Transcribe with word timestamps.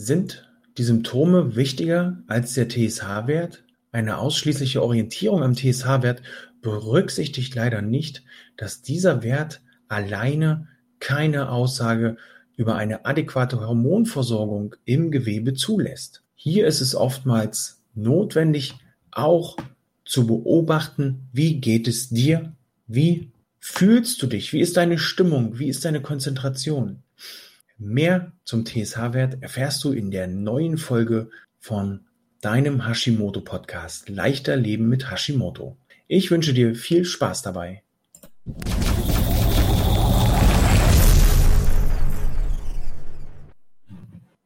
Sind 0.00 0.48
die 0.78 0.84
Symptome 0.84 1.56
wichtiger 1.56 2.22
als 2.28 2.54
der 2.54 2.68
TSH-Wert? 2.68 3.64
Eine 3.90 4.18
ausschließliche 4.18 4.80
Orientierung 4.80 5.42
am 5.42 5.56
TSH-Wert 5.56 6.22
berücksichtigt 6.62 7.56
leider 7.56 7.82
nicht, 7.82 8.22
dass 8.56 8.80
dieser 8.80 9.24
Wert 9.24 9.60
alleine 9.88 10.68
keine 11.00 11.50
Aussage 11.50 12.16
über 12.54 12.76
eine 12.76 13.06
adäquate 13.06 13.58
Hormonversorgung 13.58 14.76
im 14.84 15.10
Gewebe 15.10 15.54
zulässt. 15.54 16.22
Hier 16.36 16.68
ist 16.68 16.80
es 16.80 16.94
oftmals 16.94 17.82
notwendig, 17.96 18.76
auch 19.10 19.56
zu 20.04 20.28
beobachten, 20.28 21.28
wie 21.32 21.60
geht 21.60 21.88
es 21.88 22.08
dir, 22.08 22.52
wie 22.86 23.32
fühlst 23.58 24.22
du 24.22 24.28
dich, 24.28 24.52
wie 24.52 24.60
ist 24.60 24.76
deine 24.76 24.96
Stimmung, 24.96 25.58
wie 25.58 25.68
ist 25.68 25.84
deine 25.84 26.00
Konzentration. 26.00 27.02
Mehr 27.80 28.32
zum 28.44 28.64
TSH-Wert 28.66 29.40
erfährst 29.40 29.84
du 29.84 29.92
in 29.92 30.10
der 30.10 30.26
neuen 30.26 30.78
Folge 30.78 31.30
von 31.60 32.08
deinem 32.40 32.84
Hashimoto-Podcast 32.84 34.08
Leichter 34.08 34.56
Leben 34.56 34.88
mit 34.88 35.12
Hashimoto. 35.12 35.76
Ich 36.08 36.32
wünsche 36.32 36.52
dir 36.52 36.74
viel 36.74 37.04
Spaß 37.04 37.42
dabei. 37.42 37.84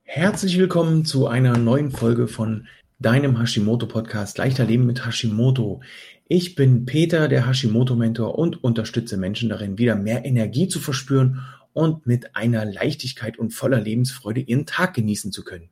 Herzlich 0.03 0.59
willkommen 0.59 1.07
zu 1.07 1.27
einer 1.27 1.57
neuen 1.57 1.91
Folge 1.91 2.29
von 2.29 2.67
deinem 2.99 3.41
Hashimoto-Podcast 3.41 4.37
Leichter 4.37 4.67
Leben 4.67 4.85
mit 4.85 5.07
Hashimoto. 5.07 5.81
Ich 6.29 6.55
bin 6.55 6.85
Peter, 6.85 7.29
der 7.29 7.47
Hashimoto-Mentor 7.47 8.39
und 8.39 8.63
unterstütze 8.63 9.17
Menschen 9.17 9.49
darin, 9.49 9.79
wieder 9.79 9.97
mehr 9.97 10.27
Energie 10.27 10.69
zu 10.69 10.81
verspüren 10.81 11.41
und 11.73 12.07
mit 12.07 12.37
einer 12.37 12.65
Leichtigkeit 12.65 13.39
und 13.39 13.51
voller 13.53 13.81
Lebensfreude 13.81 14.41
ihren 14.41 14.67
Tag 14.67 14.95
genießen 14.95 15.33
zu 15.33 15.45
können. 15.45 15.71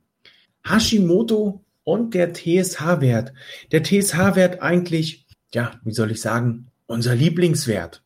Hashimoto 0.63 1.63
und 1.83 2.13
der 2.13 2.33
TSH-Wert. 2.33 3.33
Der 3.71 3.83
TSH-Wert 3.83 4.61
eigentlich, 4.61 5.25
ja, 5.53 5.79
wie 5.83 5.93
soll 5.93 6.11
ich 6.11 6.21
sagen, 6.21 6.67
unser 6.85 7.15
Lieblingswert. 7.15 8.03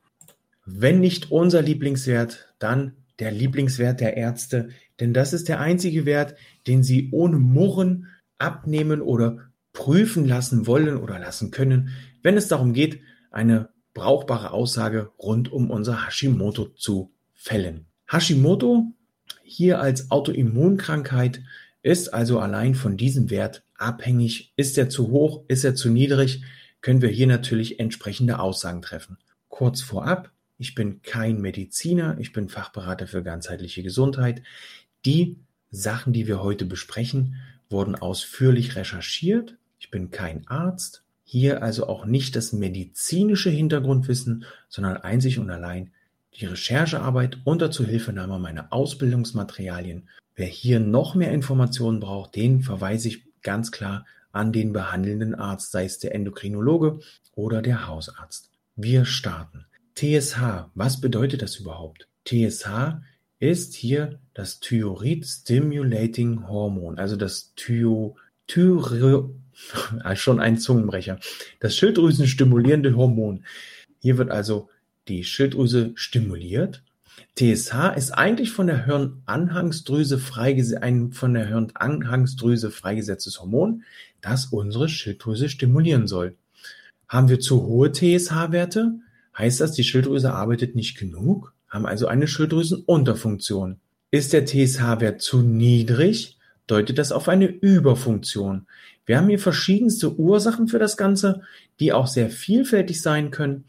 Wenn 0.65 0.99
nicht 0.99 1.31
unser 1.31 1.61
Lieblingswert, 1.61 2.53
dann 2.59 2.93
der 3.19 3.31
Lieblingswert 3.31 3.99
der 3.99 4.17
Ärzte, 4.17 4.69
denn 4.99 5.13
das 5.13 5.33
ist 5.33 5.47
der 5.47 5.59
einzige 5.59 6.05
Wert, 6.05 6.35
den 6.67 6.83
sie 6.83 7.09
ohne 7.11 7.37
Murren 7.37 8.07
abnehmen 8.37 9.01
oder 9.01 9.49
prüfen 9.73 10.25
lassen 10.25 10.67
wollen 10.67 10.97
oder 10.97 11.19
lassen 11.19 11.51
können, 11.51 11.89
wenn 12.23 12.37
es 12.37 12.47
darum 12.47 12.73
geht, 12.73 13.01
eine 13.31 13.69
brauchbare 13.93 14.51
Aussage 14.51 15.11
rund 15.19 15.51
um 15.51 15.69
unser 15.69 16.05
Hashimoto 16.05 16.65
zu 16.75 17.14
Fällen. 17.45 17.85
Hashimoto 18.07 18.91
hier 19.43 19.79
als 19.79 20.09
Autoimmunkrankheit 20.09 21.43
ist 21.83 22.11
also 22.11 22.39
allein 22.39 22.73
von 22.73 22.97
diesem 22.97 23.29
Wert 23.29 23.63
abhängig. 23.75 24.51
Ist 24.55 24.79
er 24.79 24.89
zu 24.89 25.09
hoch, 25.11 25.43
ist 25.47 25.63
er 25.63 25.75
zu 25.75 25.91
niedrig, 25.91 26.41
können 26.81 27.03
wir 27.03 27.09
hier 27.09 27.27
natürlich 27.27 27.79
entsprechende 27.79 28.39
Aussagen 28.39 28.81
treffen. 28.81 29.19
Kurz 29.47 29.83
vorab, 29.83 30.31
ich 30.57 30.73
bin 30.73 31.03
kein 31.03 31.39
Mediziner, 31.39 32.17
ich 32.19 32.33
bin 32.33 32.49
Fachberater 32.49 33.05
für 33.05 33.21
ganzheitliche 33.21 33.83
Gesundheit. 33.83 34.41
Die 35.05 35.37
Sachen, 35.69 36.13
die 36.13 36.25
wir 36.25 36.41
heute 36.41 36.65
besprechen, 36.65 37.35
wurden 37.69 37.93
ausführlich 37.93 38.75
recherchiert. 38.75 39.55
Ich 39.77 39.91
bin 39.91 40.09
kein 40.09 40.47
Arzt. 40.47 41.03
Hier 41.23 41.61
also 41.61 41.85
auch 41.85 42.05
nicht 42.05 42.35
das 42.35 42.53
medizinische 42.53 43.51
Hintergrundwissen, 43.51 44.45
sondern 44.67 44.97
einzig 44.97 45.37
und 45.37 45.51
allein 45.51 45.91
die 46.35 46.45
Recherchearbeit 46.45 47.39
unter 47.43 47.71
Zuhilfenahme 47.71 48.39
meiner 48.39 48.71
Ausbildungsmaterialien. 48.73 50.09
Wer 50.35 50.47
hier 50.47 50.79
noch 50.79 51.15
mehr 51.15 51.31
Informationen 51.31 51.99
braucht, 51.99 52.35
den 52.35 52.61
verweise 52.61 53.07
ich 53.07 53.23
ganz 53.41 53.71
klar 53.71 54.05
an 54.31 54.51
den 54.51 54.73
behandelnden 54.73 55.33
Arzt, 55.33 55.71
sei 55.71 55.85
es 55.85 55.99
der 55.99 56.13
Endokrinologe 56.13 56.99
oder 57.35 57.61
der 57.61 57.87
Hausarzt. 57.87 58.51
Wir 58.75 59.05
starten. 59.05 59.65
TSH, 59.95 60.69
was 60.73 60.99
bedeutet 60.99 61.41
das 61.41 61.55
überhaupt? 61.55 62.09
TSH 62.25 62.99
ist 63.39 63.73
hier 63.75 64.19
das 64.33 64.59
Thyroid 64.59 65.25
Stimulating 65.25 66.47
Hormon, 66.49 66.97
also 66.97 67.15
das 67.15 67.53
Thyro, 67.55 68.17
Thyro, 68.47 69.33
schon 70.15 70.41
ein 70.41 70.57
Zungenbrecher, 70.57 71.19
das 71.61 71.77
Schilddrüsenstimulierende 71.77 72.95
Hormon. 72.97 73.45
Hier 74.01 74.17
wird 74.17 74.31
also 74.31 74.69
die 75.07 75.23
Schilddrüse 75.23 75.91
stimuliert. 75.95 76.83
TSH 77.35 77.95
ist 77.95 78.11
eigentlich 78.11 78.51
von 78.51 78.67
der 78.67 78.85
Hirnanhangsdrüse 78.85 80.21
ein 80.81 81.11
von 81.11 81.33
der 81.33 81.47
Hirnanhangsdrüse 81.47 82.71
freigesetztes 82.71 83.39
Hormon, 83.39 83.83
das 84.21 84.45
unsere 84.47 84.89
Schilddrüse 84.89 85.49
stimulieren 85.49 86.07
soll. 86.07 86.35
Haben 87.07 87.29
wir 87.29 87.39
zu 87.39 87.63
hohe 87.63 87.91
TSH-Werte, 87.91 88.99
heißt 89.37 89.61
das, 89.61 89.73
die 89.73 89.83
Schilddrüse 89.83 90.33
arbeitet 90.33 90.75
nicht 90.75 90.97
genug, 90.97 91.53
haben 91.69 91.85
also 91.85 92.07
eine 92.07 92.27
Schilddrüsenunterfunktion. 92.27 93.79
Ist 94.11 94.33
der 94.33 94.45
TSH-Wert 94.45 95.21
zu 95.21 95.41
niedrig, 95.41 96.37
deutet 96.67 96.97
das 96.97 97.11
auf 97.11 97.27
eine 97.27 97.47
Überfunktion. 97.47 98.65
Wir 99.05 99.17
haben 99.17 99.29
hier 99.29 99.39
verschiedenste 99.39 100.17
Ursachen 100.17 100.67
für 100.67 100.79
das 100.79 100.97
Ganze, 100.97 101.41
die 101.79 101.93
auch 101.93 102.07
sehr 102.07 102.29
vielfältig 102.29 103.01
sein 103.01 103.29
können. 103.29 103.65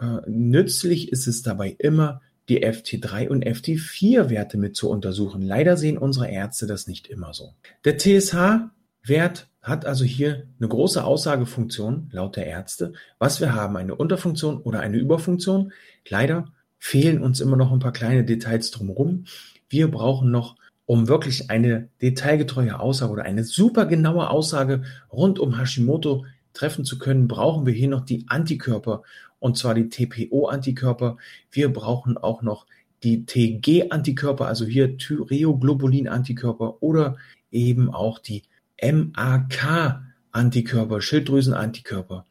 Äh, 0.00 0.20
nützlich 0.26 1.12
ist 1.12 1.26
es 1.26 1.42
dabei 1.42 1.76
immer, 1.78 2.20
die 2.48 2.66
FT3 2.66 3.28
und 3.28 3.46
FT4-Werte 3.46 4.58
mit 4.58 4.74
zu 4.74 4.90
untersuchen. 4.90 5.42
Leider 5.42 5.76
sehen 5.76 5.98
unsere 5.98 6.28
Ärzte 6.28 6.66
das 6.66 6.88
nicht 6.88 7.06
immer 7.06 7.32
so. 7.32 7.54
Der 7.84 7.96
TSH-Wert 7.96 9.48
hat 9.62 9.86
also 9.86 10.04
hier 10.04 10.46
eine 10.58 10.68
große 10.68 11.04
Aussagefunktion 11.04 12.08
laut 12.12 12.36
der 12.36 12.46
Ärzte, 12.46 12.92
was 13.18 13.40
wir 13.40 13.54
haben, 13.54 13.76
eine 13.76 13.94
Unterfunktion 13.94 14.58
oder 14.62 14.80
eine 14.80 14.96
Überfunktion. 14.96 15.72
Leider 16.08 16.52
fehlen 16.78 17.22
uns 17.22 17.40
immer 17.40 17.56
noch 17.56 17.70
ein 17.70 17.78
paar 17.78 17.92
kleine 17.92 18.24
Details 18.24 18.70
drumherum. 18.70 19.26
Wir 19.68 19.90
brauchen 19.90 20.30
noch, 20.30 20.56
um 20.86 21.06
wirklich 21.06 21.50
eine 21.50 21.88
detailgetreue 22.02 22.80
Aussage 22.80 23.12
oder 23.12 23.24
eine 23.24 23.44
super 23.44 23.86
genaue 23.86 24.28
Aussage 24.28 24.82
rund 25.12 25.38
um 25.38 25.56
Hashimoto 25.56 26.24
treffen 26.52 26.84
zu 26.84 26.98
können, 26.98 27.28
brauchen 27.28 27.64
wir 27.64 27.72
hier 27.72 27.88
noch 27.88 28.04
die 28.04 28.24
Antikörper 28.28 29.02
und 29.40 29.58
zwar 29.58 29.74
die 29.74 29.88
TPO-Antikörper. 29.88 31.16
Wir 31.50 31.72
brauchen 31.72 32.16
auch 32.16 32.42
noch 32.42 32.66
die 33.02 33.26
TG-Antikörper, 33.26 34.46
also 34.46 34.66
hier 34.66 34.98
Thyreoglobulin-Antikörper 34.98 36.80
oder 36.82 37.16
eben 37.50 37.92
auch 37.92 38.20
die 38.20 38.44
MAK-Antikörper, 38.80 41.00
Schilddrüsen-Antikörper. 41.00 42.26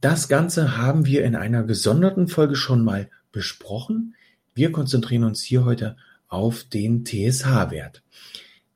Das 0.00 0.28
Ganze 0.28 0.76
haben 0.76 1.06
wir 1.06 1.24
in 1.24 1.34
einer 1.34 1.62
gesonderten 1.62 2.28
Folge 2.28 2.56
schon 2.56 2.84
mal 2.84 3.08
besprochen. 3.32 4.14
Wir 4.54 4.70
konzentrieren 4.72 5.24
uns 5.24 5.42
hier 5.42 5.64
heute 5.64 5.96
auf 6.28 6.64
den 6.64 7.04
TSH-Wert. 7.04 8.02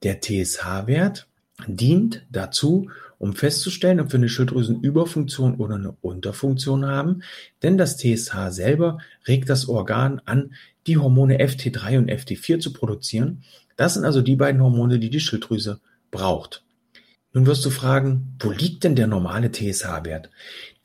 Der 0.03 0.21
TSH-Wert 0.21 1.28
dient 1.66 2.27
dazu, 2.31 2.91
um 3.20 3.34
festzustellen, 3.34 4.00
ob 4.00 4.12
wir 4.12 4.19
eine 4.19 4.31
Schilddrüsenüberfunktion 4.31 5.56
oder 5.56 5.75
eine 5.75 5.92
Unterfunktion 6.00 6.86
haben, 6.86 7.22
denn 7.62 7.76
das 7.76 7.98
TSH 7.98 8.48
selber 8.48 8.98
regt 9.28 9.50
das 9.50 9.69
Organ 9.69 10.22
an, 10.25 10.54
die 10.86 10.97
Hormone 10.97 11.38
FT3 11.38 11.98
und 11.98 12.10
FT4 12.10 12.60
zu 12.60 12.72
produzieren. 12.72 13.44
Das 13.76 13.92
sind 13.92 14.06
also 14.06 14.22
die 14.22 14.36
beiden 14.36 14.62
Hormone, 14.62 14.98
die 14.98 15.10
die 15.10 15.20
Schilddrüse 15.20 15.80
braucht. 16.10 16.64
Nun 17.34 17.44
wirst 17.44 17.64
du 17.66 17.70
fragen, 17.70 18.36
wo 18.41 18.50
liegt 18.50 18.84
denn 18.84 18.97
der 18.97 19.06
normale 19.06 19.53
TSH-Wert? 19.53 20.30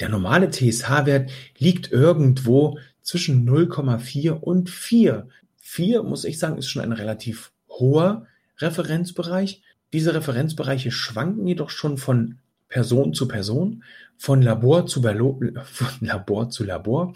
Der 0.02 0.10
normale 0.10 0.52
TSH-Wert 0.52 1.32
liegt 1.58 1.90
irgendwo 1.90 2.78
zwischen 3.02 3.50
0,4 3.50 4.32
und 4.32 4.70
4. 4.70 5.30
4, 5.56 6.04
muss 6.04 6.26
ich 6.26 6.38
sagen, 6.38 6.58
ist 6.58 6.68
schon 6.68 6.82
ein 6.82 6.92
relativ 6.92 7.54
hoher 7.70 8.28
Referenzbereich. 8.60 9.62
Diese 9.96 10.14
Referenzbereiche 10.14 10.92
schwanken 10.92 11.48
jedoch 11.48 11.70
schon 11.70 11.98
von 11.98 12.40
Person 12.68 13.14
zu 13.14 13.30
Person, 13.30 13.86
von 14.18 14.42
Labor 14.42 14.88
zu, 14.88 15.02
von 15.64 15.88
Labor, 16.02 16.50
zu 16.50 16.66
Labor, 16.66 17.14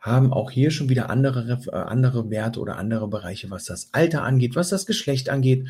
haben 0.00 0.32
auch 0.32 0.50
hier 0.50 0.72
schon 0.72 0.88
wieder 0.88 1.10
andere, 1.10 1.60
äh, 1.68 1.76
andere 1.76 2.28
Werte 2.28 2.58
oder 2.58 2.76
andere 2.76 3.06
Bereiche, 3.06 3.52
was 3.52 3.66
das 3.66 3.90
Alter 3.92 4.24
angeht, 4.24 4.56
was 4.56 4.68
das 4.68 4.84
Geschlecht 4.84 5.28
angeht 5.28 5.68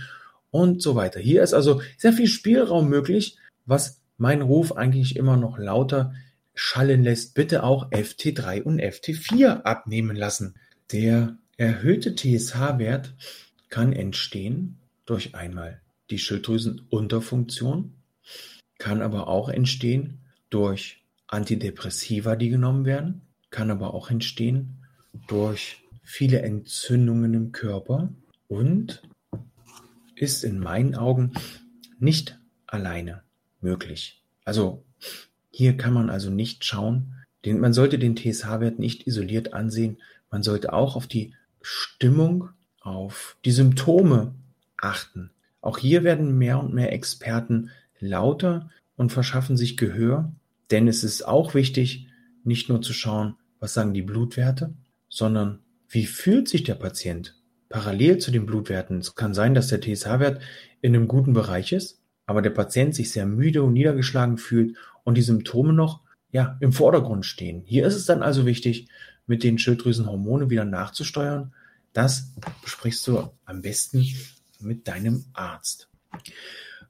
und 0.50 0.81
so 0.81 0.94
weiter. 0.94 1.20
Hier 1.20 1.43
ist 1.43 1.52
also 1.52 1.82
sehr 1.99 2.14
viel 2.14 2.29
Spielraum 2.29 2.88
möglich, 2.88 3.37
was 3.67 4.00
mein 4.17 4.40
Ruf 4.40 4.75
eigentlich 4.75 5.17
immer 5.17 5.37
noch 5.37 5.58
lauter 5.58 6.14
schallen 6.55 7.02
lässt. 7.02 7.35
Bitte 7.35 7.62
auch 7.62 7.90
FT3 7.90 8.62
und 8.62 8.81
FT4 8.81 9.64
abnehmen 9.64 10.17
lassen. 10.17 10.55
Der 10.93 11.37
erhöhte 11.58 12.14
TSH-Wert 12.14 13.12
kann 13.69 13.93
entstehen 13.93 14.78
durch 15.05 15.35
einmal 15.35 15.81
die 16.12 16.19
Schilddrüsenunterfunktion 16.19 17.94
kann 18.79 19.00
aber 19.00 19.29
auch 19.29 19.49
entstehen 19.49 20.20
durch 20.50 21.03
Antidepressiva, 21.26 22.37
die 22.37 22.50
genommen 22.50 22.85
werden, 22.85 23.23
kann 23.50 23.70
aber 23.70 23.94
auch 23.94 24.11
entstehen 24.11 24.85
durch 25.26 25.82
viele 26.03 26.43
Entzündungen 26.43 27.32
im 27.32 27.53
Körper 27.53 28.12
und 28.47 29.03
ist 30.14 30.44
in 30.44 30.59
meinen 30.59 30.94
Augen 30.94 31.32
nicht 31.99 32.38
alleine 32.67 33.23
möglich. 33.62 34.23
Also 34.44 34.85
hier 35.50 35.79
kann 35.79 35.94
man 35.94 36.11
also 36.11 36.31
nicht 36.31 36.64
schauen, 36.64 37.14
den, 37.47 37.59
man 37.59 37.73
sollte 37.73 37.99
den 37.99 38.17
TSH-Wert 38.17 38.79
nicht 38.79 39.06
isoliert 39.06 39.55
ansehen, 39.55 39.97
man 40.31 40.43
sollte 40.43 40.75
auch 40.75 40.94
auf 40.94 41.06
die 41.06 41.35
Stimmung, 41.62 42.50
auf 42.81 43.37
die 43.44 43.53
Symptome 43.53 44.35
achten. 44.76 45.31
Auch 45.62 45.79
hier 45.79 46.05
werden 46.05 46.37
mehr 46.37 46.59
und 46.59 46.75
mehr 46.75 46.93
Experten 46.93 47.70
lauter 47.99 48.69
und 48.97 49.12
verschaffen 49.12 49.56
sich 49.56 49.79
Gehör, 49.79 50.32
denn 50.70 50.88
es 50.88 51.05
ist 51.05 51.26
auch 51.26 51.55
wichtig, 51.55 52.09
nicht 52.44 52.69
nur 52.69 52.82
zu 52.82 52.93
schauen, 52.93 53.37
was 53.61 53.73
sagen 53.73 53.94
die 53.94 54.03
Blutwerte, 54.03 54.75
sondern 55.09 55.61
wie 55.88 56.05
fühlt 56.05 56.49
sich 56.49 56.64
der 56.64 56.75
Patient 56.75 57.41
parallel 57.69 58.19
zu 58.19 58.31
den 58.31 58.44
Blutwerten. 58.44 58.99
Es 58.99 59.14
kann 59.14 59.35
sein, 59.35 59.55
dass 59.55 59.69
der 59.69 59.81
TSH-Wert 59.81 60.43
in 60.81 60.94
einem 60.94 61.09
guten 61.09 61.32
Bereich 61.32 61.73
ist, 61.73 62.03
aber 62.26 62.43
der 62.43 62.50
Patient 62.50 62.94
sich 62.94 63.12
sehr 63.12 63.26
müde 63.26 63.62
und 63.62 63.73
niedergeschlagen 63.73 64.38
fühlt 64.38 64.76
und 65.05 65.17
die 65.17 65.23
Symptome 65.23 65.73
noch 65.73 66.00
ja, 66.31 66.56
im 66.61 66.73
Vordergrund 66.73 67.25
stehen. 67.25 67.62
Hier 67.64 67.87
ist 67.87 67.94
es 67.94 68.06
dann 68.06 68.23
also 68.23 68.47
wichtig, 68.47 68.88
mit 69.26 69.44
den 69.44 69.59
Schilddrüsenhormonen 69.59 70.50
wieder 70.50 70.64
nachzusteuern. 70.64 71.55
Das 71.93 72.32
besprichst 72.62 73.06
du 73.06 73.31
am 73.44 73.62
besten 73.62 74.05
mit 74.62 74.88
deinem 74.88 75.25
Arzt. 75.32 75.88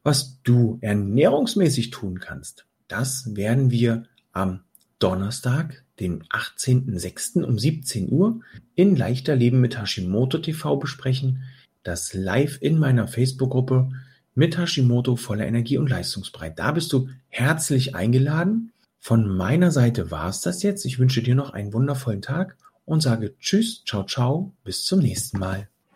Was 0.02 0.40
du 0.42 0.78
ernährungsmäßig 0.80 1.90
tun 1.90 2.18
kannst, 2.20 2.66
das 2.88 3.36
werden 3.36 3.70
wir 3.70 4.04
am 4.32 4.60
Donnerstag, 4.98 5.84
den 6.00 6.24
18.06. 6.24 7.42
um 7.42 7.58
17 7.58 8.10
Uhr 8.10 8.40
in 8.74 8.96
Leichter 8.96 9.36
Leben 9.36 9.60
mit 9.60 9.78
Hashimoto 9.78 10.38
TV 10.38 10.76
besprechen. 10.76 11.42
Das 11.82 12.14
live 12.14 12.58
in 12.60 12.78
meiner 12.78 13.08
Facebook-Gruppe 13.08 13.90
mit 14.34 14.58
Hashimoto 14.58 15.16
voller 15.16 15.46
Energie 15.46 15.78
und 15.78 15.90
leistungsbereit. 15.90 16.58
Da 16.58 16.72
bist 16.72 16.92
du 16.92 17.08
herzlich 17.28 17.94
eingeladen. 17.94 18.72
Von 18.98 19.28
meiner 19.28 19.70
Seite 19.70 20.10
war 20.10 20.28
es 20.28 20.40
das 20.40 20.62
jetzt. 20.62 20.84
Ich 20.84 20.98
wünsche 20.98 21.22
dir 21.22 21.34
noch 21.34 21.50
einen 21.50 21.72
wundervollen 21.72 22.22
Tag 22.22 22.56
und 22.84 23.02
sage 23.02 23.36
Tschüss, 23.38 23.84
ciao, 23.84 24.04
ciao, 24.04 24.52
bis 24.64 24.84
zum 24.84 25.00
nächsten 25.00 25.38
Mal. 25.38 25.71